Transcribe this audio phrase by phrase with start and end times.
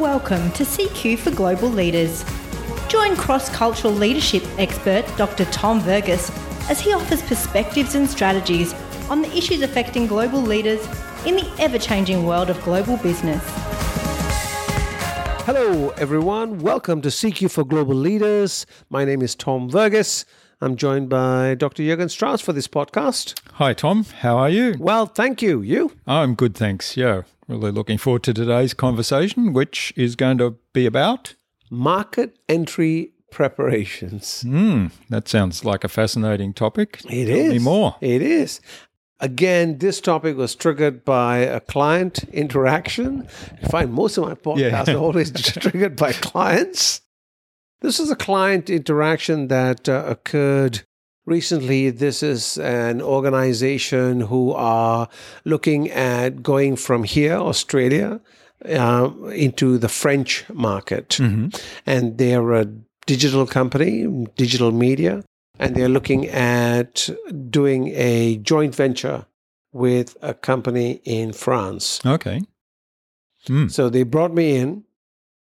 [0.00, 2.24] Welcome to CQ for Global Leaders.
[2.88, 5.44] Join cross cultural leadership expert Dr.
[5.52, 6.30] Tom Verghese
[6.70, 8.72] as he offers perspectives and strategies
[9.10, 10.82] on the issues affecting global leaders
[11.26, 13.42] in the ever changing world of global business.
[15.44, 16.60] Hello, everyone.
[16.60, 18.64] Welcome to CQ for Global Leaders.
[18.88, 20.24] My name is Tom Verghese.
[20.62, 21.82] I'm joined by Dr.
[21.82, 23.38] Jürgen Strauss for this podcast.
[23.52, 24.04] Hi, Tom.
[24.20, 24.76] How are you?
[24.78, 25.60] Well, thank you.
[25.60, 25.92] You?
[26.06, 26.96] I'm good, thanks.
[26.96, 31.34] Yeah, really looking forward to today's conversation, which is going to be about
[31.70, 34.42] market entry preparations.
[34.46, 37.00] Mm, that sounds like a fascinating topic.
[37.08, 37.62] It Tell is.
[37.62, 37.96] More.
[38.00, 38.60] It is.
[39.20, 43.28] Again, this topic was triggered by a client interaction.
[43.62, 44.94] I find most of my podcasts Yeah.
[44.94, 45.30] are always
[45.60, 47.02] triggered by clients.
[47.82, 50.82] This is a client interaction that uh, occurred
[51.30, 51.90] recently.
[51.90, 55.08] This is an organization who are
[55.44, 58.20] looking at going from here, Australia,
[58.66, 61.18] uh, into the French market.
[61.86, 62.66] And they're a
[63.06, 65.22] digital company, digital media,
[65.58, 67.08] and they're looking at
[67.48, 69.26] doing a joint venture
[69.72, 72.00] with a company in France.
[72.04, 72.42] Okay.
[73.48, 73.70] Mm.
[73.70, 74.84] So they brought me in.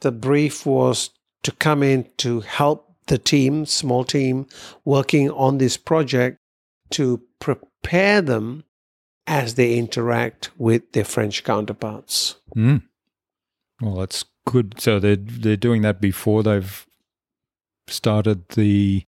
[0.00, 1.10] The brief was
[1.42, 4.46] to come in to help the team, small team,
[4.84, 6.38] working on this project
[6.90, 8.64] to prepare them
[9.26, 12.36] as they interact with their French counterparts.
[12.56, 12.82] Mm.
[13.80, 14.80] Well, that's good.
[14.80, 16.86] So they're they're doing that before they've
[17.88, 19.04] started the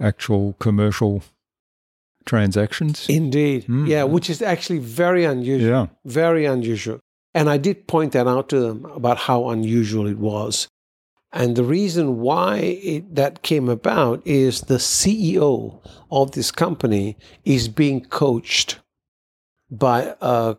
[0.00, 1.22] actual commercial
[2.24, 3.08] transactions.
[3.08, 3.66] Indeed.
[3.66, 3.88] Mm.
[3.88, 5.68] Yeah, which is actually very unusual.
[5.68, 5.86] yeah.
[6.04, 7.00] Very unusual.
[7.34, 10.68] And I did point that out to them about how unusual it was.
[11.32, 15.80] And the reason why it, that came about is the CEO
[16.10, 18.78] of this company is being coached
[19.70, 20.56] by a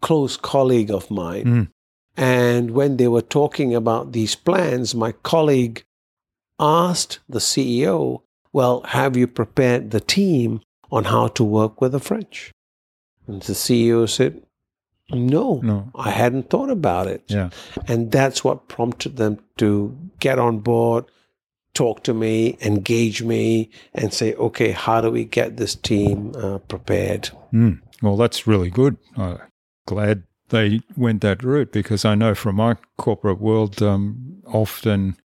[0.00, 1.44] close colleague of mine.
[1.44, 1.68] Mm.
[2.16, 5.84] And when they were talking about these plans, my colleague
[6.58, 8.22] asked the CEO,
[8.52, 12.52] Well, have you prepared the team on how to work with the French?
[13.26, 14.42] And the CEO said,
[15.10, 15.90] No, No.
[15.94, 17.22] I hadn't thought about it.
[17.28, 17.50] Yeah.
[17.86, 21.06] And that's what prompted them to get on board,
[21.74, 26.58] talk to me, engage me, and say, Okay, how do we get this team uh,
[26.58, 27.30] prepared?
[27.52, 27.80] Mm.
[28.02, 28.96] Well, that's really good.
[29.16, 29.38] Uh,
[29.86, 35.16] glad they went that route because I know from my corporate world, um, often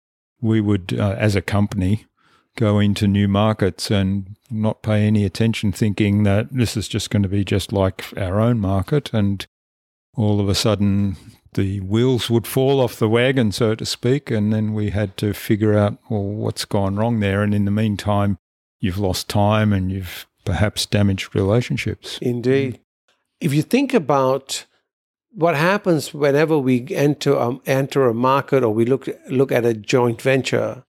[0.40, 2.06] we would, uh, as a company,
[2.56, 7.22] go into new markets and not pay any attention, thinking that this is just going
[7.22, 9.12] to be just like our own market.
[9.12, 9.46] And
[10.16, 11.16] all of a sudden,
[11.54, 14.30] the wheels would fall off the wagon, so to speak.
[14.30, 17.42] And then we had to figure out, well, what's gone wrong there.
[17.42, 18.38] And in the meantime,
[18.80, 22.18] you've lost time and you've perhaps damaged relationships.
[22.20, 22.80] Indeed.
[23.40, 24.66] If you think about
[25.34, 29.74] what happens whenever we enter um, enter a market or we look look at a
[29.74, 30.84] joint venture,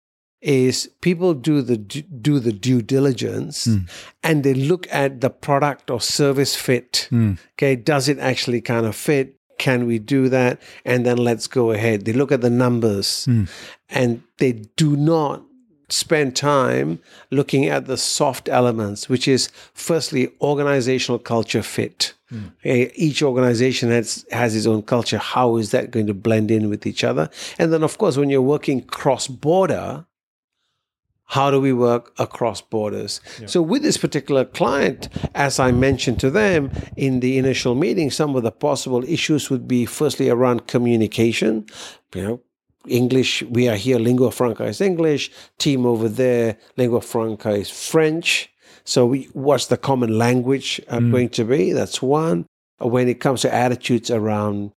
[0.41, 3.79] is people do the do the due diligence hmm.
[4.23, 7.07] and they look at the product or service fit.
[7.09, 7.33] Hmm.
[7.53, 9.35] Okay, does it actually kind of fit?
[9.57, 10.61] Can we do that?
[10.85, 12.05] And then let's go ahead.
[12.05, 13.45] They look at the numbers hmm.
[13.89, 15.43] and they do not
[15.89, 16.99] spend time
[17.31, 22.13] looking at the soft elements, which is firstly organizational culture fit.
[22.59, 25.17] Okay, each organization has has its own culture.
[25.17, 27.29] How is that going to blend in with each other?
[27.57, 30.05] And then, of course, when you're working cross border,
[31.29, 33.21] how do we work across borders?
[33.45, 38.35] So, with this particular client, as I mentioned to them in the initial meeting, some
[38.35, 41.67] of the possible issues would be firstly around communication.
[42.15, 42.41] You know,
[42.87, 48.49] English, we are here, lingua franca is English, team over there, lingua franca is French.
[48.83, 51.73] So, we, what's the common language uh, going to be?
[51.73, 52.47] That's one.
[52.79, 54.71] When it comes to attitudes around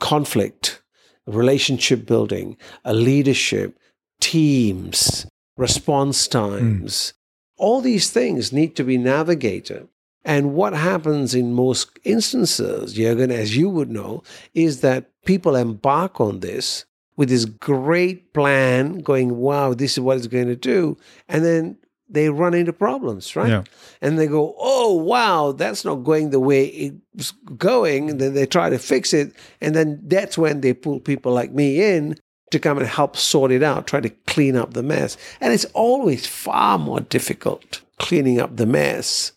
[0.00, 0.82] conflict,
[1.26, 3.78] relationship building, uh, leadership,
[4.18, 5.26] teams,
[5.56, 6.32] response hmm.
[6.32, 7.14] times,
[7.56, 9.88] all these things need to be navigated.
[10.24, 14.22] And what happens in most instances, Jürgen, as you would know,
[14.54, 16.84] is that people embark on this
[17.16, 20.96] with this great plan, going, wow, this is what it's going to do.
[21.28, 21.76] And then
[22.08, 23.48] they run into problems, right?
[23.48, 23.64] Yeah.
[24.00, 26.66] And they go, oh, wow, that's not going the way
[27.14, 28.10] it's going.
[28.10, 29.34] And then they try to fix it.
[29.60, 32.16] And then that's when they pull people like me in
[32.52, 35.16] to come and help sort it out, try to clean up the mess.
[35.40, 39.32] And it's always far more difficult cleaning up the mess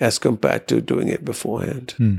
[0.00, 1.94] as compared to doing it beforehand.
[1.96, 2.16] Hmm.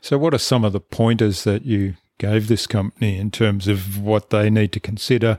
[0.00, 3.98] So, what are some of the pointers that you gave this company in terms of
[4.00, 5.38] what they need to consider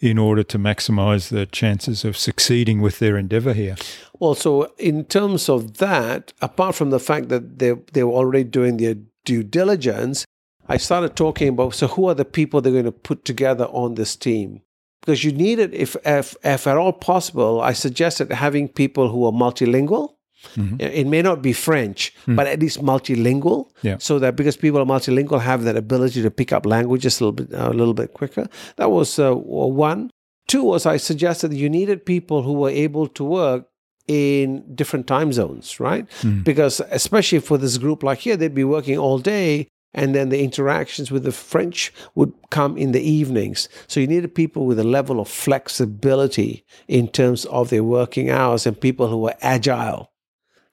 [0.00, 3.76] in order to maximize the chances of succeeding with their endeavor here?
[4.18, 8.44] Well, so in terms of that, apart from the fact that they they were already
[8.44, 10.24] doing their due diligence,
[10.68, 13.94] I started talking about so who are the people they're going to put together on
[13.94, 14.62] this team?
[15.00, 19.24] Because you need it, if, if, if at all possible, I suggested having people who
[19.24, 20.14] are multilingual.
[20.54, 20.80] Mm-hmm.
[20.80, 22.36] It may not be French, mm.
[22.36, 23.70] but at least multilingual.
[23.82, 23.96] Yeah.
[23.98, 27.32] So that because people are multilingual, have that ability to pick up languages a little
[27.32, 28.48] bit, a little bit quicker.
[28.76, 30.10] That was uh, one.
[30.46, 33.66] Two was I suggested you needed people who were able to work
[34.06, 36.08] in different time zones, right?
[36.22, 36.44] Mm.
[36.44, 40.42] Because especially for this group like here, they'd be working all day and then the
[40.42, 43.68] interactions with the French would come in the evenings.
[43.86, 48.66] So you needed people with a level of flexibility in terms of their working hours
[48.66, 50.12] and people who were agile.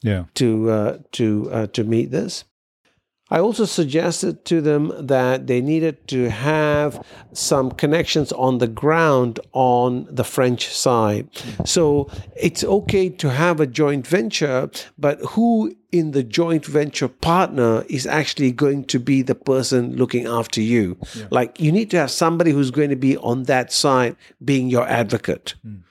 [0.01, 0.25] Yeah.
[0.35, 2.43] To uh, to uh, to meet this.
[3.31, 9.39] I also suggested to them that they needed to have some connections on the ground
[9.51, 11.27] on the French side.
[11.65, 14.69] So it's okay to have a joint venture,
[14.99, 20.27] but who in the joint venture partner is actually going to be the person looking
[20.27, 20.95] after you?
[21.15, 21.25] Yeah.
[21.31, 24.87] Like you need to have somebody who's going to be on that side being your
[24.87, 25.55] advocate.
[25.65, 25.81] Mm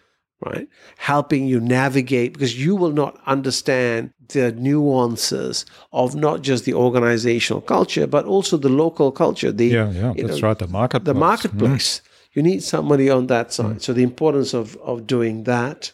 [0.44, 0.68] right?
[0.96, 7.60] Helping you navigate because you will not understand the nuances of not just the organizational
[7.60, 9.52] culture, but also the local culture.
[9.52, 10.58] The, yeah, yeah, that's know, right.
[10.58, 11.14] The marketplace.
[11.14, 12.00] The marketplace.
[12.00, 12.08] Mm.
[12.34, 13.76] You need somebody on that side.
[13.76, 13.82] Mm.
[13.82, 15.92] So the importance of, of doing that.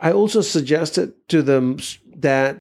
[0.00, 1.78] I also suggested to them
[2.16, 2.58] that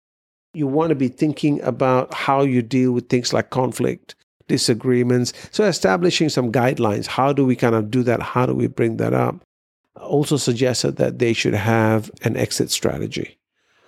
[0.54, 4.16] you want to be thinking about how you deal with things like conflict,
[4.48, 5.34] disagreements.
[5.52, 7.06] So establishing some guidelines.
[7.06, 8.22] How do we kind of do that?
[8.22, 9.36] How do we bring that up?
[10.02, 13.38] Also suggested that they should have an exit strategy.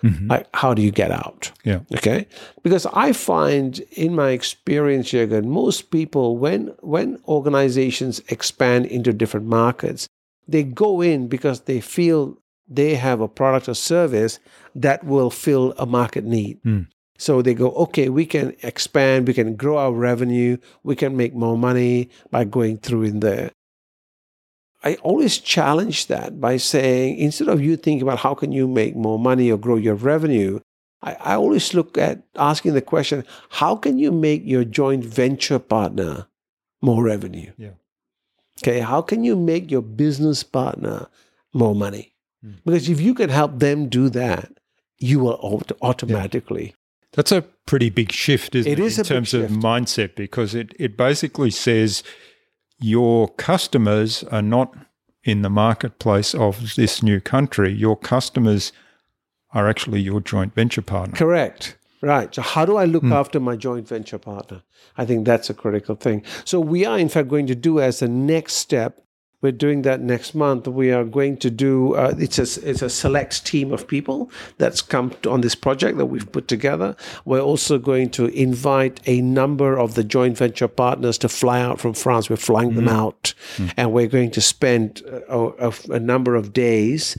[0.03, 0.27] Mm-hmm.
[0.31, 1.51] Like, how do you get out?
[1.63, 1.79] Yeah.
[1.95, 2.25] Okay.
[2.63, 9.47] Because I find in my experience, Jürgen, most people, when when organizations expand into different
[9.47, 10.07] markets,
[10.47, 14.39] they go in because they feel they have a product or service
[14.75, 16.61] that will fill a market need.
[16.63, 16.87] Mm.
[17.17, 21.35] So they go, okay, we can expand, we can grow our revenue, we can make
[21.35, 23.51] more money by going through in there.
[24.83, 28.95] I always challenge that by saying instead of you thinking about how can you make
[28.95, 30.59] more money or grow your revenue,
[31.01, 35.59] I, I always look at asking the question, how can you make your joint venture
[35.59, 36.27] partner
[36.81, 37.51] more revenue?
[37.57, 37.71] Yeah.
[38.61, 41.07] Okay, how can you make your business partner
[41.53, 42.13] more money?
[42.45, 42.55] Mm.
[42.65, 44.51] Because if you can help them do that,
[44.97, 46.65] you will automatically.
[46.65, 46.73] Yeah.
[47.13, 48.79] That's a pretty big shift, isn't it?
[48.79, 52.03] It is in terms of mindset because it, it basically says
[52.79, 54.73] your customers are not
[55.23, 57.71] in the marketplace of this new country.
[57.71, 58.71] Your customers
[59.51, 61.15] are actually your joint venture partner.
[61.15, 61.77] Correct.
[62.01, 62.33] Right.
[62.33, 63.13] So, how do I look mm.
[63.13, 64.61] after my joint venture partner?
[64.97, 66.23] I think that's a critical thing.
[66.45, 69.03] So, we are, in fact, going to do as a next step
[69.41, 70.67] we're doing that next month.
[70.67, 74.81] We are going to do uh, it's a it's a select team of people that's
[74.81, 76.95] come on this project that we've put together.
[77.25, 81.79] We're also going to invite a number of the joint venture partners to fly out
[81.79, 82.29] from France.
[82.29, 82.85] We're flying mm-hmm.
[82.85, 83.69] them out, mm-hmm.
[83.77, 87.17] and we're going to spend a, a, a, number of days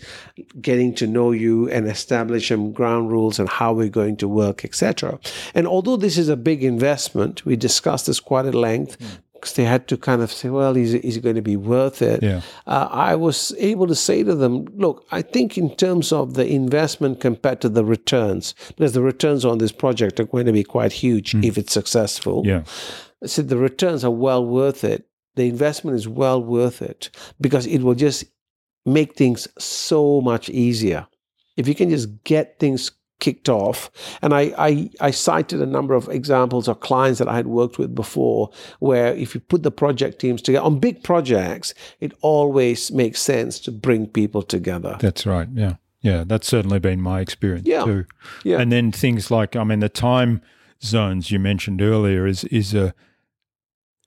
[0.60, 4.64] getting to know you and establish some ground rules and how we're going to work,
[4.64, 5.18] etc.
[5.54, 8.98] And although this is a big investment, we discussed this quite at length.
[8.98, 11.56] Mm because they had to kind of say, well, is, is it going to be
[11.56, 12.22] worth it?
[12.22, 12.42] Yeah.
[12.66, 16.46] Uh, I was able to say to them, look, I think in terms of the
[16.46, 20.64] investment compared to the returns, because the returns on this project are going to be
[20.64, 21.44] quite huge mm.
[21.44, 22.42] if it's successful.
[22.44, 22.64] Yeah.
[23.22, 25.06] I said the returns are well worth it.
[25.36, 27.10] The investment is well worth it
[27.40, 28.24] because it will just
[28.84, 31.06] make things so much easier.
[31.56, 33.90] If you can just get things kicked off.
[34.22, 37.78] And I, I, I, cited a number of examples of clients that I had worked
[37.78, 42.90] with before, where if you put the project teams together on big projects, it always
[42.90, 44.96] makes sense to bring people together.
[45.00, 45.48] That's right.
[45.52, 45.74] Yeah.
[46.00, 46.24] Yeah.
[46.26, 47.84] That's certainly been my experience yeah.
[47.84, 48.06] too.
[48.44, 48.58] Yeah.
[48.58, 50.40] And then things like, I mean, the time
[50.82, 52.94] zones you mentioned earlier is, is a,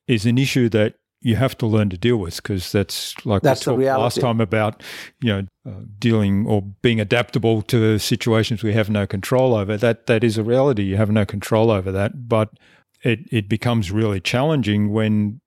[0.07, 3.65] is an issue that you have to learn to deal with because that's like that's
[3.65, 4.83] we talked last time about
[5.21, 9.77] you know uh, dealing or being adaptable to situations we have no control over.
[9.77, 10.83] That that is a reality.
[10.83, 12.49] You have no control over that, but
[13.03, 15.39] it it becomes really challenging when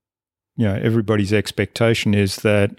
[0.57, 2.71] you know everybody's expectation is that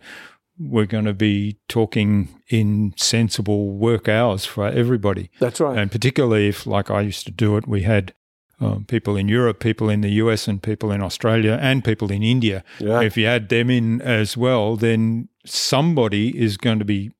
[0.59, 5.29] we're going to be talking in sensible work hours for everybody.
[5.39, 5.77] That's right.
[5.77, 8.15] And particularly if, like I used to do it, we had
[8.59, 12.23] um, people in Europe, people in the US, and people in Australia, and people in
[12.23, 12.63] India.
[12.79, 13.01] Yeah.
[13.01, 17.11] If you add them in as well, then somebody is going to be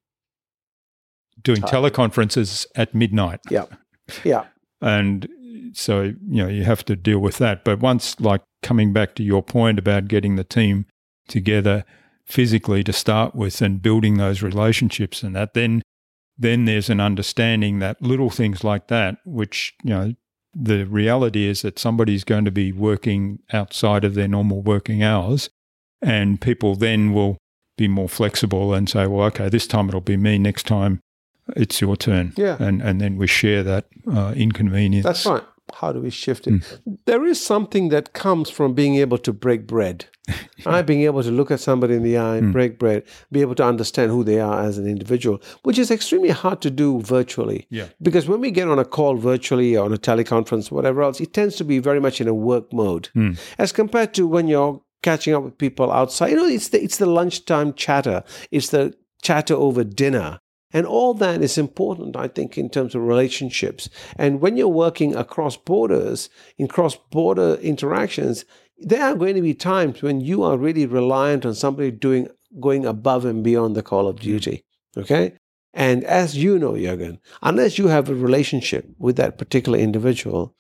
[1.42, 3.40] doing teleconferences at midnight.
[3.50, 3.66] Yeah.
[4.24, 4.46] Yeah.
[4.82, 5.28] And
[5.74, 7.64] so, you know, you have to deal with that.
[7.64, 10.86] But once, like, coming back to your point about getting the team
[11.28, 11.86] together
[12.26, 15.82] physically to start with and building those relationships and that, then
[16.38, 20.14] then there's an understanding that little things like that, which, you know,
[20.60, 25.50] the reality is that somebody's going to be working outside of their normal working hours,
[26.02, 27.38] and people then will
[27.78, 31.00] be more flexible and say, well, okay, this time it'll be me, next time
[31.56, 32.34] it's your turn.
[32.36, 32.58] Yeah.
[32.60, 35.06] And, and then we share that uh, inconvenience.
[35.06, 35.44] That's right.
[35.74, 36.64] How do we shift it?
[36.64, 36.94] Hmm.
[37.06, 40.06] There is something that comes from being able to break bread.
[40.66, 40.82] right?
[40.82, 42.52] Being able to look at somebody in the eye, hmm.
[42.52, 46.30] break bread, be able to understand who they are as an individual, which is extremely
[46.30, 47.66] hard to do virtually.
[47.70, 47.88] Yeah.
[48.02, 51.34] Because when we get on a call virtually or on a teleconference, whatever else, it
[51.34, 53.34] tends to be very much in a work mode, hmm.
[53.58, 56.32] as compared to when you're catching up with people outside.
[56.32, 60.40] You know, it's the it's the lunchtime chatter, it's the chatter over dinner.
[60.74, 63.90] And all that is important, I think, in terms of relationships.
[64.18, 68.44] And when you're working across borders, in cross border interactions,
[68.78, 72.28] there are going to be times when you are really reliant on somebody doing
[72.60, 74.66] going above and beyond the call of duty.
[74.96, 75.02] Mm.
[75.02, 75.34] Okay?
[75.74, 80.56] And as you know, Jürgen, unless you have a relationship with that particular individual,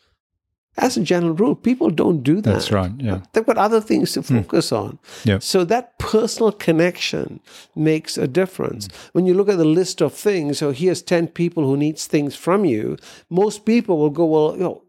[0.77, 2.53] as a general rule, people don't do that.
[2.53, 2.91] That's right.
[2.97, 3.21] Yeah.
[3.33, 4.37] They've got other things to hmm.
[4.41, 4.99] focus on.
[5.23, 5.39] Yeah.
[5.39, 7.39] So that personal connection
[7.75, 8.87] makes a difference.
[9.13, 12.35] When you look at the list of things, so here's 10 people who needs things
[12.35, 12.97] from you,
[13.29, 14.83] most people will go, well, you know,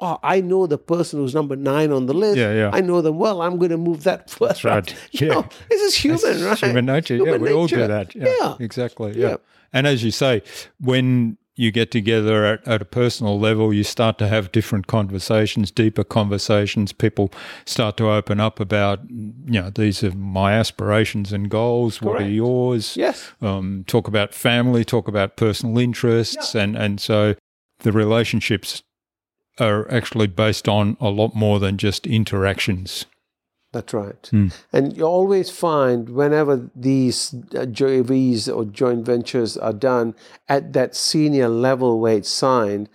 [0.00, 2.36] oh, I know the person who's number nine on the list.
[2.36, 2.70] Yeah, yeah.
[2.72, 3.40] I know them well.
[3.40, 4.64] I'm going to move that first.
[4.64, 4.94] right.
[5.12, 5.34] You Yeah.
[5.34, 6.68] know, this is human, That's right?
[6.70, 7.16] Human nature.
[7.16, 8.14] yeah, Human we all do that.
[8.16, 8.56] Yeah, Yeah.
[8.58, 9.12] exactly.
[9.18, 9.28] Yeah.
[9.28, 9.36] Yeah.
[9.72, 10.42] And as you say,
[10.80, 15.70] when you get together at, at a personal level, you start to have different conversations,
[15.70, 16.92] deeper conversations.
[16.92, 17.32] People
[17.64, 22.02] start to open up about, you know, these are my aspirations and goals.
[22.02, 22.96] What are yours?
[22.96, 23.32] Yes.
[23.40, 26.54] Um, talk about family, talk about personal interests.
[26.54, 27.36] And, and so
[27.80, 28.82] the relationships
[29.60, 33.06] are actually based on a lot more than just interactions.
[33.74, 34.30] That's right.
[34.72, 40.14] And you always find whenever these uh, JVs or joint ventures are done
[40.48, 42.88] at that senior level where it's signed,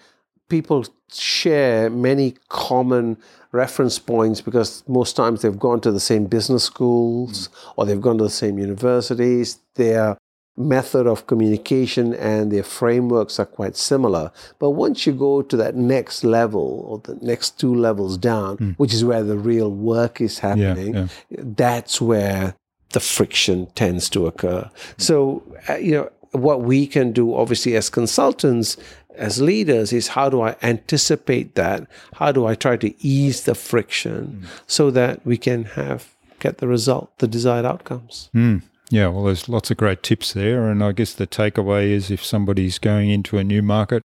[0.48, 3.18] people share many common
[3.52, 8.18] reference points because most times they've gone to the same business schools or they've gone
[8.20, 9.60] to the same universities.
[9.76, 10.18] Their
[10.60, 14.32] method of communication and their frameworks are quite similar.
[14.60, 18.72] But once you go to that next level or the next two levels down, hmm.
[18.72, 21.08] which is where the real work is happening, yeah.
[21.30, 22.56] that's where
[22.92, 24.70] the friction tends to occur.
[24.98, 28.78] So, uh, you know, what we can do, obviously, as consultants,
[29.16, 31.88] as leaders, is how do I anticipate that?
[32.16, 34.46] How do I try to ease the friction hmm.
[34.68, 38.30] so that we can have get the result, the desired outcomes?
[38.34, 38.58] Hmm.
[38.90, 38.96] Mm.
[38.96, 40.68] Yeah, well, there's lots of great tips there.
[40.70, 44.04] And I guess the takeaway is if somebody's going into a new market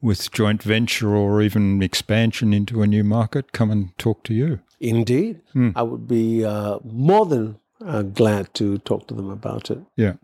[0.00, 4.60] with joint venture or even expansion into a new market, come and talk to you.
[4.80, 5.40] Indeed,
[5.76, 9.78] I would be uh, more than uh, glad to talk to them about it.
[9.96, 10.14] Yeah.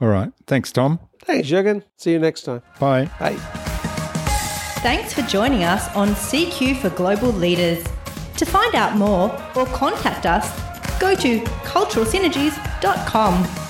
[0.00, 0.32] All right.
[0.46, 1.00] Thanks, Tom.
[1.20, 1.82] Thanks, Jürgen.
[1.96, 2.62] See you next time.
[2.78, 3.10] Bye.
[3.18, 3.36] Bye.
[4.80, 7.84] Thanks for joining us on CQ for Global Leaders.
[8.36, 10.48] To find out more or contact us,
[10.98, 13.67] go to culturalsynergies.com.